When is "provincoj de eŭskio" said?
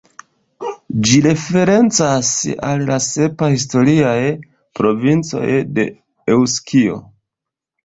4.83-7.01